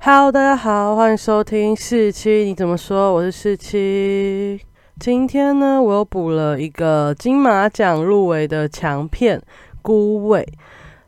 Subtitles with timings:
[0.00, 2.30] Hello，大家好，欢迎收听四七。
[2.44, 3.12] 你怎么说？
[3.12, 4.60] 我是四七。
[5.00, 9.38] 今天呢，我又补了一个金马奖入围的强片
[9.82, 10.40] 《孤味》。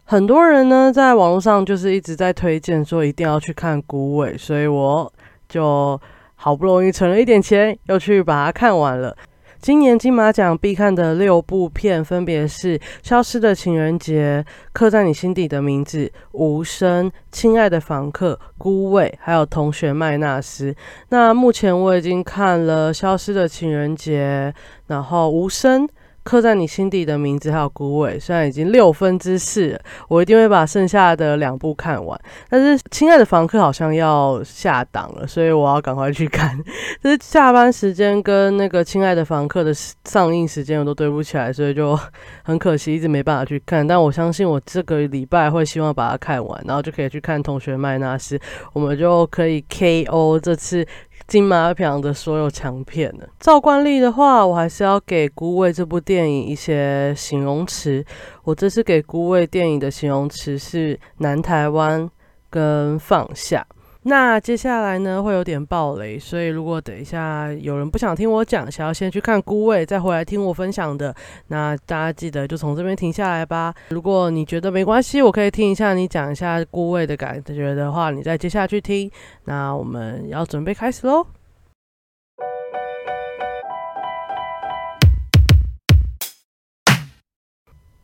[0.05, 5.11] 很多人呢，在网络上就是一直在推荐说一定要去看《孤味》，所以我
[5.49, 5.99] 就
[6.35, 9.17] 好不容易存了一点钱，又去把它看完了。
[9.61, 14.43] 今年金马奖必看的六部片分别是《消失的情人节》、
[14.73, 20.73] 《刻在你心底的名字》、《无声》、《亲爱的房客》、《孤味》，还有《同学麦纳斯》。
[21.11, 24.51] 那目前我已经看了《消失的情人节》，
[24.87, 25.87] 然后《无声》。
[26.23, 32.21] 刻在你心底的名字还有孤味，现在已经六分之四，我一定会把剩下的两部看完。
[32.49, 36.59] 但是亲爱的房客好像要下档了，所以我要赶快去看。
[37.03, 39.73] 就是下班时间跟那个亲爱的房客的
[40.05, 41.99] 上映时间我都对不起来，所以就
[42.43, 43.87] 很可惜，一直没办法去看。
[43.87, 48.39] 但我相信我这个礼拜会希望把它看完，然后就可以去看同学麦纳斯，
[48.73, 50.87] 我们就可以 KO 这次。
[51.31, 53.25] 金马奖的所有强片呢？
[53.39, 58.05] 照惯例的话，我还是要给《孤味》这部电影一些形容词。
[58.43, 62.11] 我这次给《孤味》电影的形容词是南台湾
[62.51, 63.65] 跟放下。
[64.03, 71.15] 那接下来呢会有点暴雷，所以如果等一下有人不想听我讲，想要先去看《孤位》再回来听我分享的，
[71.49, 73.75] 那大家记得就从这边停下来吧。
[73.91, 79.11] 如果你觉得没关系，我可以听一下你讲一下《孤位》的感觉的话，你再接下去听。
[79.45, 81.27] 那我们要准备开始喽。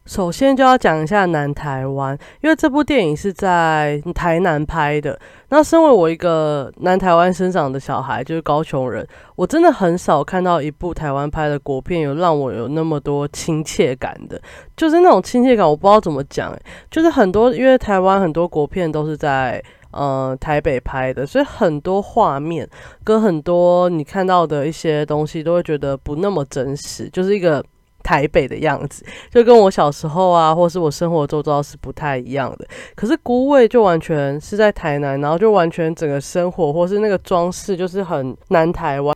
[0.06, 5.18] 首先就要讲一下南台湾，因为这部电影是在台南拍的。
[5.48, 14.40] 那身为我一个南台湾生长的小孩，就是高雄人，我真的很少看到一部台湾拍的国片有让我有那么多亲切感的，
[14.76, 16.56] 就是那种亲切感，我不知道怎么讲，
[16.88, 22.68] 就是很多因为台湾很多国片都是在呃台北拍的，所以很多画面
[23.02, 27.64] 跟很多你看到的一些东西都会觉得不那么真实，就是一个。
[28.06, 32.64] 台北的样子，就跟我小时候啊，或是我生活周遭是不太一样的。
[32.94, 39.12] 可是孤味就完全是在台南，然后就完全整个生活或是那个装饰就是很南台湾。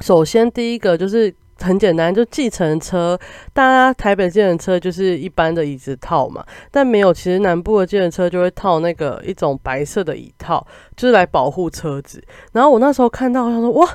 [0.00, 3.16] 首先第一个就是很简单，就计程车，
[3.52, 10.66] 大家台北计程车就是一般的椅子套嘛，但没有，其实南部的计程车就会套那个一种白色的椅套，
[10.96, 12.20] 就是来保护车子。
[12.50, 13.88] 然后我那时候看到，我想说哇。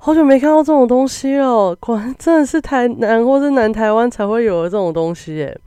[0.00, 5.60] 好久没看到这种东西了，果然真的是台南或是南台湾才会有的这种东西耶。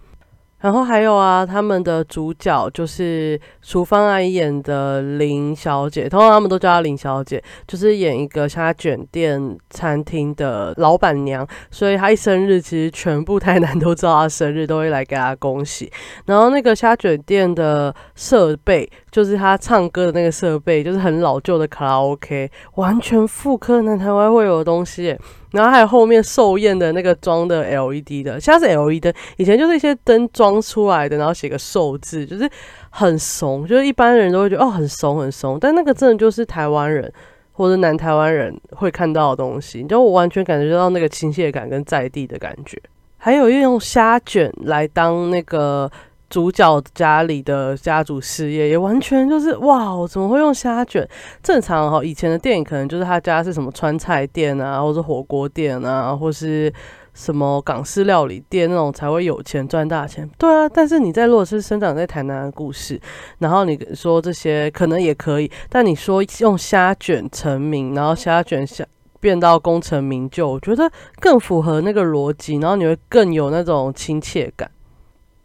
[0.60, 15.92] 然后还有啊，他们的主角就是厨房阿姨演的林小姐，通常他们都叫她林小姐，就是演一个虾卷店餐厅的老板娘，所以她一生日，其实全部台南都知道她生日，都会来给她恭喜。
[16.28, 25.18] 然后那个虾卷店的设备，就是他唱歌的那个设备，就是很老旧的卡拉 OK，完全复刻南台湾会有的东西。
[25.52, 32.50] 然后还有后面寿宴的那个装的 LED 的，现在是 LED 灯，以前就是一些灯装出来的，然后写个寿字，就是
[32.90, 37.12] 很怂，就是一般人都会觉得哦很怂很怂，但那个真的就是台湾人
[37.52, 42.82] 或者南台湾人会看到的东西，就我完全感觉到那个亲切感跟在地的感觉，
[43.18, 45.92] 还有用虾卷来当那个。
[46.32, 51.06] 主角家里的家族事业也完全就是哇，怎么会用虾卷？
[51.44, 56.74] 正常哈，以前的电影可能就是他家是什么川菜店啊，或者火锅店啊，或是
[57.14, 60.28] 什么港式料理店那种才会有钱赚大钱。
[60.38, 62.98] 对啊，但是你在如果是生长在台南的故事，
[63.40, 68.86] 然后你说这些可能也可以，但你说用虾卷成名，然后虾卷下
[69.20, 74.72] 变到功成名就，我觉得更符合那个逻辑，然后你会更有那种亲切感。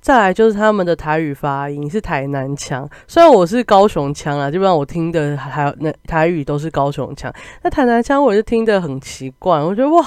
[0.07, 7.35] 再来就是他们的台语发音是台南腔，虽然我是高雄腔啊，基本上我听的还有那台语都是高雄腔，
[7.65, 10.07] 那台南腔我就听得很奇怪，我觉得哇，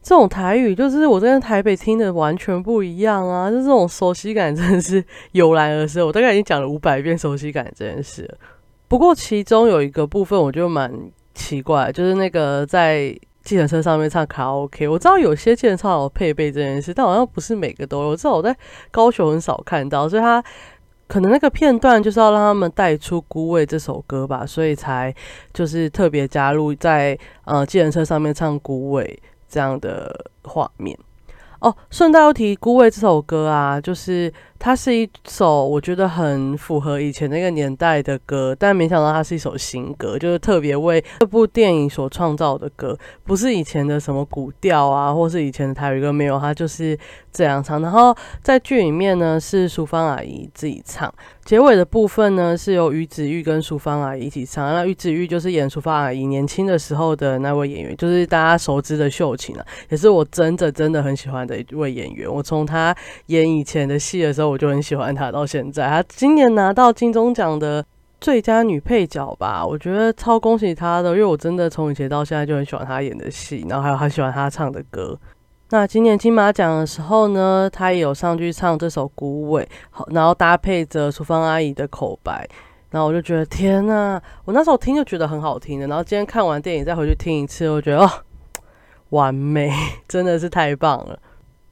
[0.00, 8.32] 这种台语就是我在台北听的完全不一样啊，就这种熟悉感真的是由来而生，我大概已经讲了五百遍熟悉感这件事。
[8.86, 10.92] 不过其中有一个部分我就蛮
[11.34, 13.12] 奇怪，就是那个在。
[13.44, 18.16] 计程车上面唱卡拉 OK，我知道有些计程车有配备这件事，但好像不是每个都有。
[18.16, 18.56] 至少我在
[18.90, 20.42] 高雄很少看到，所以他
[21.06, 25.14] 可能那个片段就是要让他们带出《孤味》这首歌吧，所以才
[25.52, 30.98] 就是特别加入在呃计程车上面唱《孤味》这样的画面。
[31.60, 46.98] 哦，顺带又提《孤味》这首歌啊，就是它是一首我觉得很符合以前那个年代的歌，但没想到它是一首新歌，就是特别为这部电影所创造的歌，不是以前的什么古调啊，或是以前的台语歌没有，它就是
[47.30, 47.82] 这样唱。
[47.82, 51.12] 然后在剧里面呢，是淑芳阿姨自己唱，
[51.44, 54.72] 结尾的部分呢是由于子玉跟淑芳阿姨一起唱。
[54.72, 62.32] 那于子玉就是演淑芳阿姨年轻的时候的那位演员，就是大家熟知的秀琴啊，也是我真的真的很喜欢的一位演员。
[62.32, 62.96] 我从他
[63.26, 64.43] 演以前的戏的时候。
[64.48, 67.84] 我就很喜欢她，到现在，她今年拿到金钟奖的
[68.20, 75.18] 最佳女配角吧，我觉得超恭喜她的，因为我真的从以前到现在就很喜欢她演的戏，然后还有很喜欢她唱的歌。
[75.70, 82.46] 那今年金马奖的时候呢，她也有上去唱这首《孤味》，好，然后搭配着厨房阿姨的口白，
[82.90, 88.10] 然后我就觉得天呐，我那时候听就觉得很好听的，然后今天看完电影再回去听一次，我觉得哦，
[89.08, 89.72] 完美，
[90.06, 91.18] 真的是太棒了。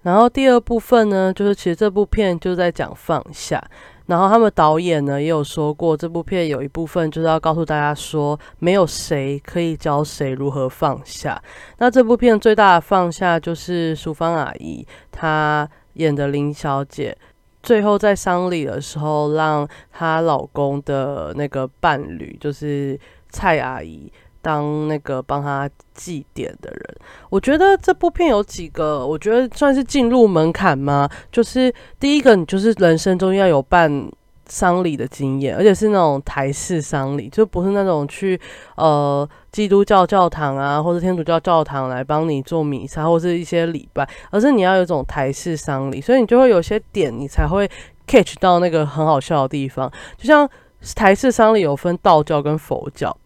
[0.02, 3.62] 然后第二部分呢，就是其实这部片就在讲放下。
[4.06, 11.40] 然后他们导演呢也有说过，这部片有一部分就是要告诉大家说，没有谁可以教谁如何放下。
[11.78, 17.16] 那这部片最大的放下就是淑芳阿姨她演的林小姐，
[17.62, 22.98] 最后在丧礼的时候，让她老公的那个伴侣，就是
[23.30, 24.12] 蔡阿姨。
[24.42, 26.96] 当那个帮他祭奠的人，
[27.30, 31.08] 我觉得这部片有几个，我觉得算是进入门槛吗？
[31.30, 34.10] 就是第一个，你就是人生中要有办
[34.44, 38.38] 丧礼的经验，而且是那种台式丧礼，就不是那种去
[38.76, 47.70] 呃基督教教堂啊，或者天主教教堂来帮你做弥撒或是一些礼拜，而是你要有一种台式丧礼，所以你就会有些点，你才会
[48.08, 49.90] catch 到那个很好笑的地方。
[50.18, 50.48] 就像
[50.96, 53.16] 台式丧礼有分道教跟佛教。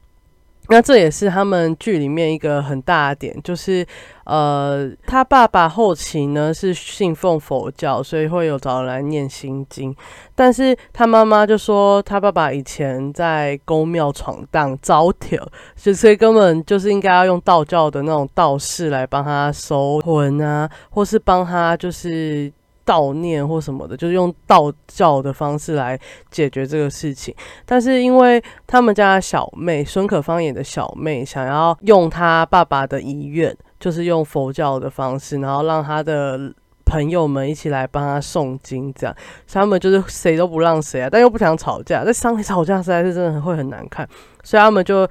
[0.68, 3.86] 那这也是他们剧里面一个很大的点，就是
[4.24, 9.94] 呃，他爸爸后期呢是信奉佛教，所以会有找人来念心经。
[10.34, 15.46] 但是他妈妈就说，他爸爸以前在宫庙闯荡招条，
[15.76, 22.52] 所以根本就是应该要用道教的那种道士来帮他收魂啊，或是帮他就是。
[22.86, 25.98] 悼念或什么的，就是用道教的方式来
[26.30, 27.34] 解决这个事情。
[27.64, 36.52] 但是因为他们家小妹孙可芳演的小妹想要用他爸爸的遗愿，就是用佛教的方式，然后让他的
[36.84, 39.16] 朋友们一起来帮他诵经，这样
[39.46, 44.08] 所以他们就是谁都不让谁啊，但又不想吵架，在商里吵架实在是真的会很难看，
[44.44, 45.06] 所以他们就。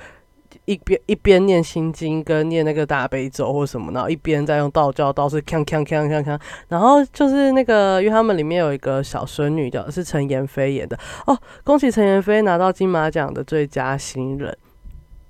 [0.66, 10.98] 一边一边念心经跟念那个大悲咒或什么，然后一边在用道教道士锵锵锵锵锵，然后就是那个，因为他们里面有一个小孙女的，是陈妍霏演的
[11.28, 14.58] 哦，恭喜陈妍霏拿到金马奖的最佳新人，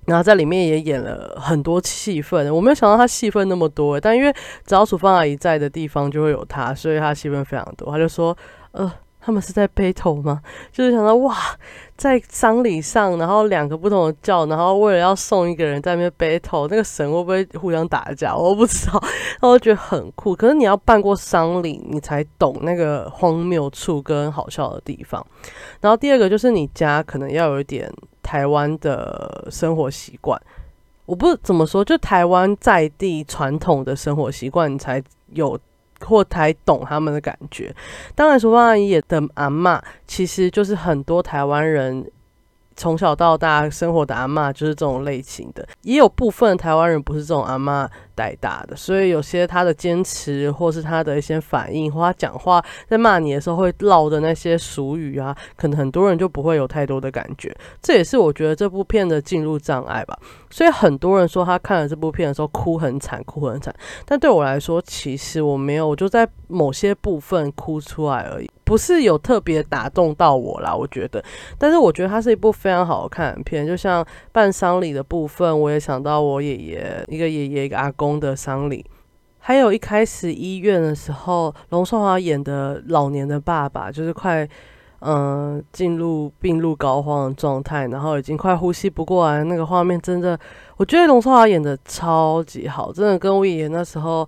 [0.06, 4.32] 然后在里面也演了很多戏份，我没有想到她戏份那么多，但因为
[4.64, 8.36] 只要楚芳阿姨在的地方就会有她，所以她戏份非常多，他就说
[8.72, 8.92] 呃。
[9.26, 10.40] 他们是在 battle 吗？
[10.70, 11.36] 就是想到哇，
[11.96, 18.36] 在丧礼上，然后两个不同的教，然后为了要送一个人在那边 battle，那个神会不会互相打架？
[18.36, 19.02] 我不知道，
[19.42, 20.36] 然后觉得很酷。
[20.36, 25.26] 可是你要办过丧礼，你才懂那个荒谬处跟好笑的地方。
[25.80, 30.40] 然后第二个就是你家可能要有一点台湾的生活习惯，
[31.04, 35.02] 我不怎么说，就台湾在地传统的生活习惯，你才
[35.32, 35.58] 有。
[36.04, 37.74] 或才懂他们的感觉。
[38.14, 42.04] 当然，淑芳阿姨的阿妈其实就是很多台湾人
[42.76, 45.66] 从小到大生活的阿妈，就是这种类型的。
[45.82, 47.88] 也有部分台湾人不是这种阿妈。
[48.16, 57.54] 带大的，所以有些他的坚持，或是他的一些反应，或他讲话在骂你的时候会唠的那些俗语啊，可能很多人就不会有太多的感觉。
[57.82, 60.18] 这也是我觉得这部片的进入障碍吧。
[60.48, 63.74] 所以很多人说他看了这部片的时候哭很惨，哭很惨。
[64.06, 70.76] 但对我来说，其实我没有，我就在某些部分哭出来而已，不是有特别打动到我啦。
[70.76, 71.24] 我觉得，
[71.56, 73.66] 但是我觉得它是一部非常好看的片。
[73.66, 78.16] 就像办丧礼的部分，我也想到我爷爷，一个爷爷，一个阿公。
[78.16, 78.82] 的丧礼，
[79.38, 84.48] 还有一开始医院的时候，龙少华演的老年的爸爸，就是快
[85.00, 90.38] 嗯进入病入膏肓的状态，然后已经快呼吸不过来，那个画面真的，
[90.78, 94.26] 我觉得龙少华演的超级好，真的跟我爷爷那时候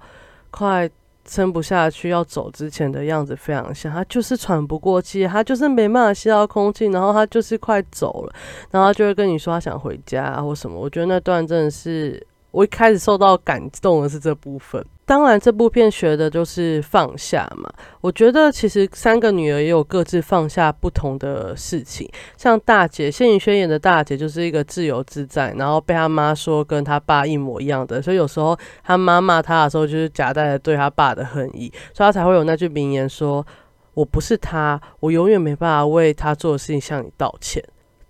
[0.51, 0.87] 快
[1.29, 8.33] 撑不下去要走之前的样子非常像，他就是喘不过气，他就是没办法吸到空气，然后他就是快走了，
[8.71, 12.27] 然后他就会跟你说他想回家或什么，我觉得那段真的是。
[12.51, 17.71] 我一开始受到感动的是这部分，当然这部片学的就是放下嘛。
[18.01, 33.47] 我觉得其实三个女儿也有各自放下不同的事情，像大姐谢颖轩演的大姐就是一个自由自在，然后被她妈说跟她爸一模一样的，所以有时候她妈骂她的时候，就是夹带着对她爸的恨意，所以她才会有那句名言说。
[33.95, 37.61] 我不是他，我永远没办法为他做的事情向你道歉。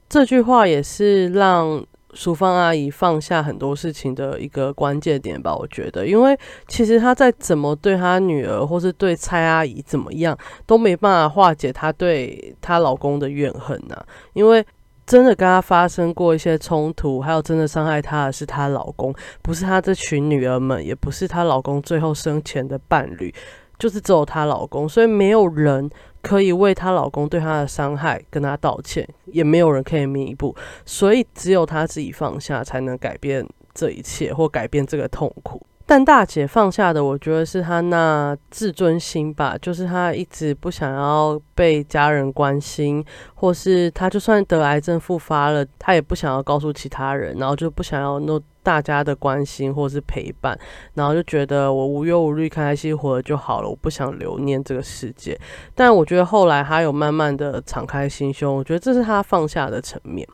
[0.07, 1.83] 这句话也是让
[2.19, 5.55] 淑芳阿姨放下很多事情的一个关键点吧。
[5.55, 13.97] 我觉得，因为其实她在怎么对她女儿，或是对蔡阿姨怎么样，都没办法化解她对她老公的怨恨呐。
[14.33, 14.67] 因为
[15.07, 23.33] 真的跟她发生过一些冲突，还有真的伤害她的是她老公，不是她这群女儿们，也不是她老公最后生前的伴侣。
[23.79, 25.89] 就是只有她老公，所以没有人
[26.23, 35.61] 可以为她老公对她的伤害跟她道歉，也没有人可以弥补，所以只有她自己放下，才能改变这一切或改变这个痛苦。
[35.89, 43.03] 但大姐放下的，我觉得是她那自尊心吧，就是她一直不想要被家人关心，
[43.35, 48.39] 或是她就算得癌症复发了，她也不想要告诉其他人，然后就不想要那。
[48.61, 50.59] 大家的关心或是陪伴，
[50.93, 55.41] 然后就觉得我无忧无虑、开开心心活就好了，我不想留念这个世界。
[55.75, 60.29] 但我觉得后来她有慢慢的敞开心胸，我觉得这是她放下的层面。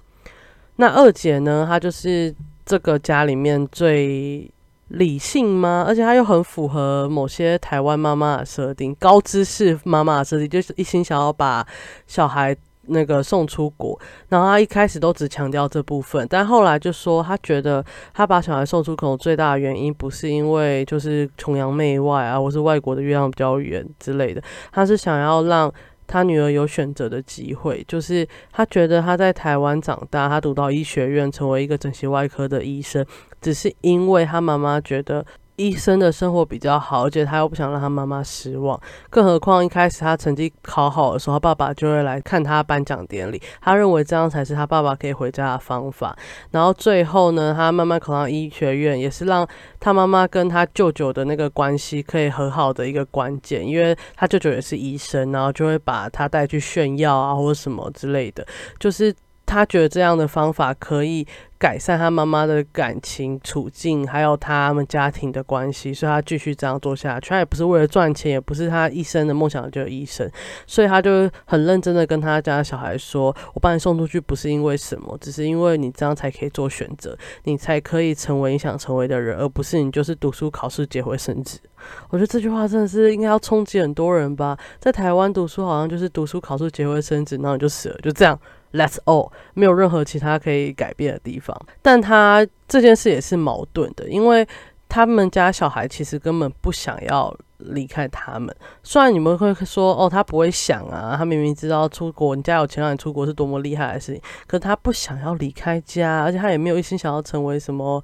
[0.75, 1.65] 那二姐呢？
[1.69, 2.35] 她就是
[2.67, 4.51] 这个家里面最
[4.95, 5.85] 理性吗？
[5.87, 11.67] 而且他又很符合某些台湾妈妈的设定，高知识妈妈的设定，就是一心想要把
[12.07, 12.57] 小孩。
[12.87, 13.99] 那个送出国，
[14.29, 17.83] 然后他一开始都只强调这部分，但后来就说他觉得
[18.13, 25.73] 他把小孩送出口最大的原因不是因为就是崇洋媚外啊，或是外国的月亮比较圆之类的，他是想要让
[26.07, 33.03] 他女儿有选择的机会，就是他觉得他在台湾长大，他读到医学院成为一个整形外科的医生，
[33.45, 35.25] 只是因为他妈妈觉得。
[35.57, 38.77] 医生的生活比较好，而且他又不想让他妈妈失望。
[39.09, 43.41] 更何况一开始他成绩考好的时候，他爸爸就会来看他颁奖典礼。
[43.61, 46.19] 他认为这样才是他爸爸可以回家的方法。
[46.51, 49.47] 然后最后呢，他慢慢考上医学院，也是让
[49.79, 53.65] 他妈妈跟他舅舅的那个关系可以和好的一个关键。
[53.65, 58.45] 因为他舅舅也是医生，然后就会把他带去炫耀啊，或者什么之类的，
[58.81, 59.15] 就是。
[59.47, 61.27] 他觉得这样的方法可以
[61.59, 67.31] 改善他妈妈的感情处境，还有他们家庭的关系，所以他继续这样做下去。
[67.31, 70.31] 他也不是为了赚钱，也不是他一生的梦想就是医生，
[70.67, 81.61] 所以他就很认真的跟他家小孩说：“我把你送出去不是因为什么，只是因为你这样才可以做选择，你才可以成为你想成为的人，而不是你就是读书考试结婚生子。”
[82.09, 84.59] 我觉得这句话真的是应该要冲击很多人吧。
[84.79, 88.39] 在台湾读书好像就是读书考试结婚生子，然后你就死了，就这样。
[88.75, 94.47] Let's all 没有任何其他可以改变的地方，但他这件事也是矛盾的，因为
[94.88, 98.54] 他们家小孩其实根本不想要离开他们。
[98.83, 108.02] 虽然你们会说哦，他不会想啊，他明明知道出国，你家有钱让你出国是多么厉害的事情，可他不想要离开家，而且他也没有一心想要成为什么。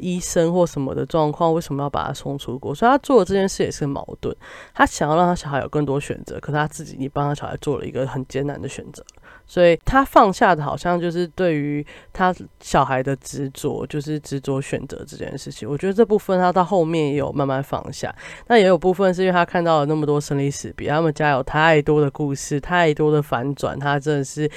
[0.00, 2.74] 医生或什么的状况，为什么要把他送出国？
[2.74, 4.34] 所以他做的这件事也是矛盾。
[4.74, 9.04] 他想要让他小孩有更多选择，可是他自己，你帮他小孩做了一个很艰难的选择。
[9.46, 15.68] 所以他放下的好像就是对于他小孩的执着，就是执着选择这件事情。
[15.68, 18.14] 我觉得这部分他到后面也有慢慢放下。
[18.46, 24.50] 那也有部分是因为他看到了那么多生离死别，他们家有太多的故事，太多的反转，他真的是。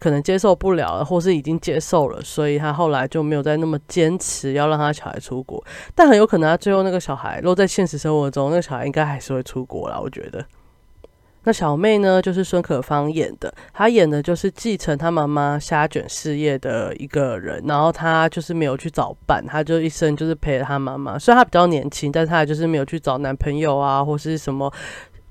[0.00, 5.62] 可能接受不了，或是已经接受了，所以他后来就没有再那么坚持要让他小孩出国。
[5.94, 10.00] 但很有可能他最后那个小孩落在现实生活中，那个小孩应该还是会出国了。
[10.00, 10.44] 我觉得。
[11.42, 21.18] 那小妹呢，就是孙可芳演的，她演的就是继承她妈妈虾卷事业的一个人，然后她就是没有去找伴，她就一生就是陪着她妈妈。
[21.18, 24.70] 虽然她比较年轻，但是她就是没有去找男朋友啊，或是什么。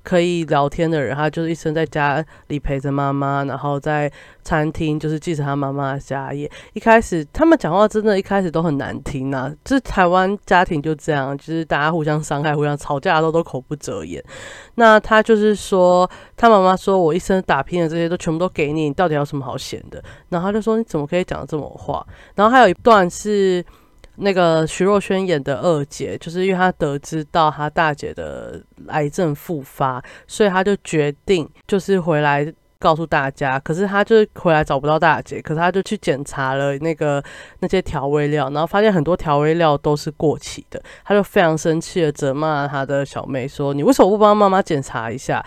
[0.02, 4.10] 可以聊天的人，他就是一生在家里陪着妈妈，然后在
[4.42, 6.50] 餐厅就是继承他妈妈的家业。
[6.72, 14.22] 一开始他们讲话真的，一开始都很难听啊，就是台湾家庭就这样，就是大家互相伤害、互相吵架的时候都口不择言。
[14.76, 20.02] 那他就是说，他妈妈说我一生打拼的这些都全部都给你，你到底有什么好嫌的？
[20.30, 22.06] 然后他就说你怎么可以讲这种话？
[22.34, 23.64] 然后还有一段是。
[24.20, 33.58] 那个徐若瑄演的二姐，就是因为她得知到她大姐的癌症复发，所以她就决定就是回来告诉大家。
[33.58, 37.22] 可是她就回来找不到大姐，可是她就去检查了那个
[37.60, 40.82] 那些调味料，然后发现很多调味料都是过期的。
[41.04, 45.44] 她就非常生气的责骂她的小妹说：“你为什么不帮妈妈检查一下？”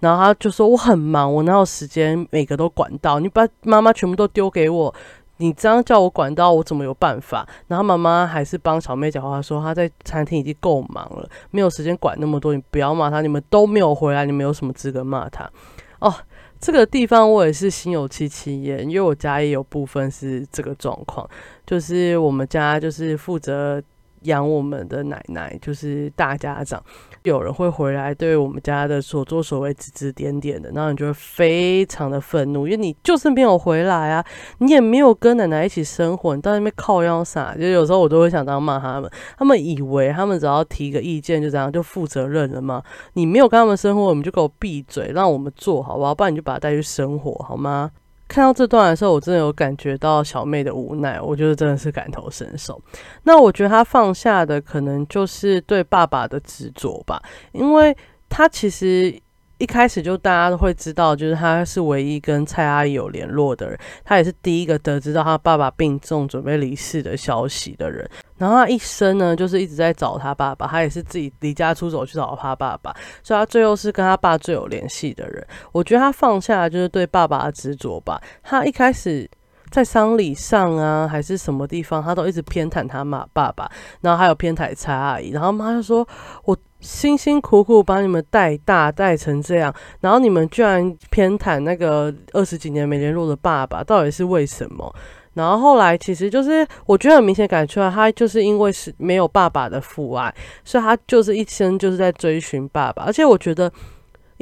[0.00, 3.20] 然后她就说：“我很忙，我哪有时间每个都管到？
[3.20, 4.94] 你把妈妈全部都丢给我。”
[5.42, 7.46] 你这样叫我管到，我怎么有办法？
[7.66, 12.54] 然后妈妈还是帮小妹讲话，说她在餐厅已经够忙了，没有时间管那么多。
[12.54, 15.50] 你不要骂她，你们都没有回来，你们有什么资格骂她？
[15.98, 16.14] 哦，
[16.60, 21.28] 这个地方我也是心有戚戚焉，因为我家也有部分是这个状况，
[21.66, 23.82] 就是我们家就是负责
[24.24, 26.82] 养我们的奶奶，就是大家长。
[27.24, 34.24] 有人会回来对我们家的所作所为指指点点的，然后你就会非常的愤怒，因为你就是没有回来啊，
[34.58, 37.54] 你也没有跟奶奶一起生活，你到那边靠腰啥？
[37.54, 42.82] 就有时候我都会想当骂他们，他们以为他们只要提个意见就这样就负责任了吗？
[43.12, 46.12] 你没有跟他们生活，我们就给我闭嘴，让我们做好不好？
[46.12, 47.92] 不然你就把他带去生活好吗？
[48.32, 52.80] 看到这段的时候，我真的有感觉到小妹的无奈，我觉得真的是感同身受。
[53.24, 57.22] 那我觉得她放下的可能就是对爸爸的执着吧，
[57.52, 57.94] 因为
[58.28, 59.14] 她其实。
[59.62, 68.10] 一开始就大家都会知道，就是他是唯一跟蔡阿姨有联络的人，他也是第一个得知到他爸爸病重准备离世的消息的人。
[68.38, 72.92] 然后他一生呢，就是一直在找他爸爸，他也是自己离家出走去找他爸爸，
[73.22, 75.46] 所以他最后是跟他爸最有联系的人。
[75.70, 78.20] 我觉得他放下就是对爸爸的执着吧。
[78.42, 79.30] 他一开始
[79.72, 83.68] 在丧礼上啊，还是什么地方，他都一直偏袒他妈爸爸，
[84.02, 86.06] 然后还有偏袒蔡阿姨，然后妈就说
[86.46, 94.92] ：“我。”辛辛苦苦把你们带大带成这样，然后你们居然偏袒那个二十几年没联络的爸爸，到底是为什么？
[95.34, 103.70] 然后后来其实就是我觉得很明显感觉出来，他就是因为是没有爸爸的父爱，所以他就是一生就是在追寻爸爸，而且我觉得。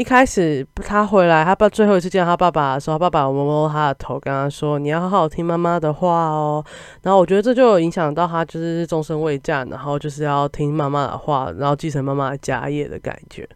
[0.01, 6.65] 一开始他回来，他爸最后一次见他爸爸的时候，爸爸摸摸他的头，跟他说：“你要好好听妈妈的话哦。”
[7.05, 13.47] 然后我觉得这就影响到他，就是终身未嫁，然后就是要听妈妈的话，然后继承妈妈的家业的感觉。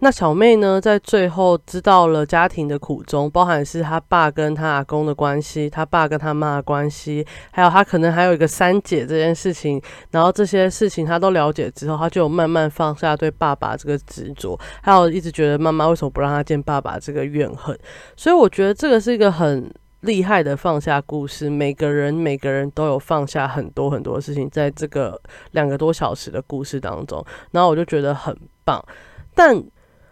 [0.00, 17.76] 那小妹呢，在最后知道了家庭的苦衷，包含是她爸跟她阿公的关系，她爸跟她妈的关系，还有她可能还有一个三姐这件事情，然后这些事情她都了解之后，她就慢慢放下对爸爸这个执着，还有一直觉得妈妈为什么不让她见爸爸这个怨恨。
[18.18, 25.18] 所以我觉得这个是一个很厉害的放下故事，每个人每个人都有放下很多很多事情，在这个
[25.52, 28.84] 两个多小时的故事当中，然后我就觉得很棒，
[29.34, 29.64] 但。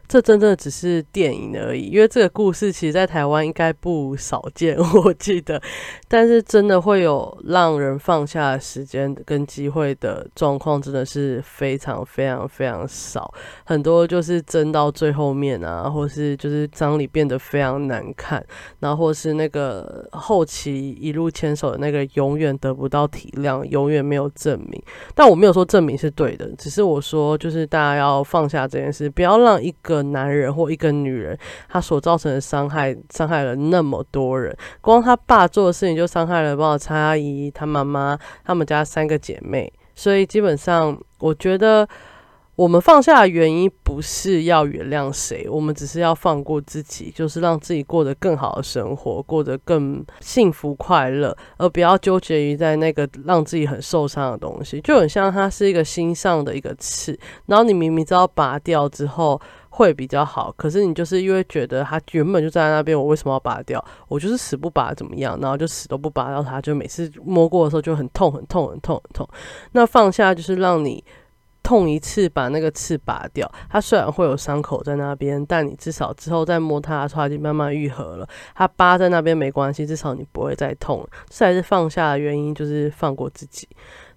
[0.06, 5.61] 这真的只是电影而已，因为这个故事其实，在台湾应该不少见，我记得。
[6.06, 13.32] 但是，真的会有让人放下时间跟机会的状况，真的是非常非常非常少。
[13.64, 18.44] 很多就是争到最后面啊，或是就是张礼变得非常难看，
[18.80, 24.80] 然后或是那个后期一路牵手的那个，永远得不到体谅，永远没有证明。
[25.14, 30.03] 但我没有说证明是对的，只是我说，就是大家要放下这件事，不要让一个。
[30.12, 31.38] 男人或一个女人，
[31.69, 34.56] 他所造成的伤害，伤害了那么多人。
[34.80, 39.73] 光他爸做的事情就伤害了，帮我蔡阿姨、他妈妈、他们家三个姐妹。
[39.95, 41.88] 所以基本上，我觉得。
[42.56, 54.80] 我们放下的原因不是要原谅谁，我们只是要放过自己，就是让自己过得更好的生活，过得更幸福快乐，而不要纠结于在那个让自己很受伤的东西。
[54.82, 59.40] 就很像它是一个心上的一个刺，然后你明明知道拔掉之后
[59.76, 63.84] 会比较好，可是你就是因为觉得它原本就在那边，我为什么要拔掉？
[64.08, 65.39] 我就是死不拔怎么样？
[65.41, 69.28] 然后就死都不拔掉它，就每次摸过的时候就很痛，很痛，很痛，很痛。
[69.73, 71.04] 那放下就是让你。
[71.67, 78.28] 痛一次把那个刺拔掉，它虽然会有伤口在那边，但你至少之后再摸它的时候，已经慢慢愈合了。
[78.54, 81.08] 它疤在那边没关系，至少你不会再痛。
[81.30, 83.67] 这才是放下的原因，就是放过自己。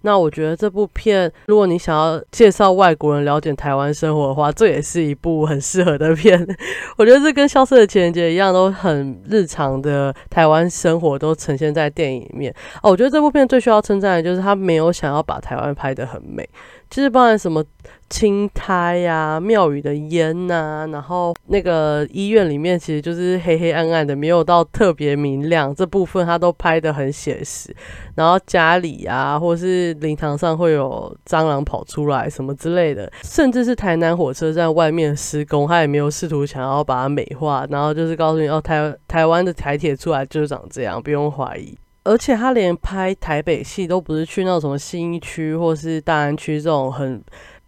[0.01, 6.45] 那我觉得这部片，如果你想要介绍外国人了解台湾生活的话，这也是一部很适合的片。
[6.97, 12.53] 我觉得这跟《消失的情人节》一样，都很日常的台湾生活都呈现在电影里面。
[12.81, 16.47] 哦，我觉得这部片最需要称赞的就是他没有想要把台湾拍得很美。
[16.89, 17.61] 其实包含什么
[18.09, 25.73] 青苔呀、庙宇的烟呐，然后那个医院里面其实就是黑黑暗暗的，没有到特别明亮。
[25.75, 27.75] 这部分他都拍的很写实。
[28.15, 37.67] 然后家里啊，或是灵堂上会有蟑螂跑出来什么之类的，甚至是台南火车站外面施工，他也没有试图想要把它美化。
[37.69, 41.77] 然后就是告诉你，哦，台台湾的台铁出来就是长这样，不用怀疑。
[42.03, 47.21] 而且他连拍台北戏都不是去那种什么新区或是大安区这种很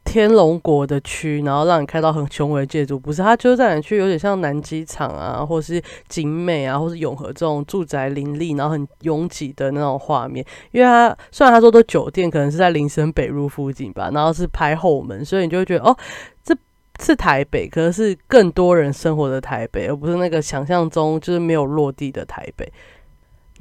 [0.10, 10.44] 天龙国的区，然后让你看到很雄伟的建筑，不是他就是在哪区有点像南机场啊，或是景美啊，或是永和这种住宅林立，然后很拥挤的那种画面。
[10.72, 15.96] 因为他虽然他说的酒店可能是在林森北路附近吧，然后是拍后门，所以你就会觉得哦，
[16.44, 16.58] 这
[17.00, 22.68] 是台北，可是更多人生活的台北，而不是那个想象中就是没有落地的台北。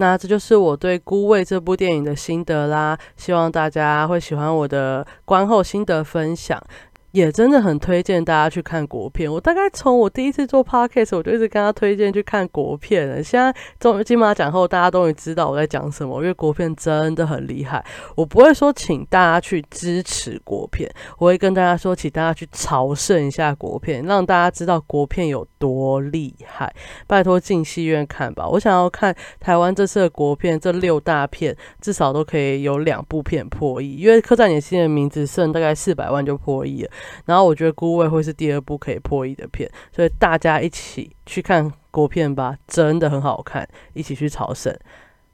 [0.01, 6.63] 那这就是我对《孤味》这部电影的心得啦，希望大家会喜欢我的观后心得分享。
[7.13, 9.33] 也真的很推荐大家去看国片。
[9.33, 13.23] 我大概从我第一次做 podcast，我就一直跟他推荐去看国片了。
[13.23, 17.85] 现在终于金马奖后，大家终于知道我在讲什么，因为国片真的很厉害。
[18.15, 26.73] 我不会说请大家去支持国片，我会跟大家说，请大家去朝圣一下国片，让大家知道国片有多厉害。
[27.07, 28.47] 拜托进戏院看吧！
[28.47, 36.91] 我想要看台湾这次的国片，这六大片至少都可以有两部片破亿，因为《刻在你心的名字》剩大概四百万就破亿了。
[37.27, 42.57] 然后我觉得孤位会是第二部可以破译的片，所以大家一起去看国片吧。
[42.67, 44.77] 真的很好看，一起去朝圣。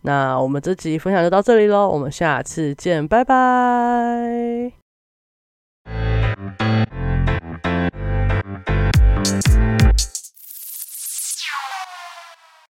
[0.03, 4.72] 那我们这集分享就到这里喽，我们下次见，拜拜。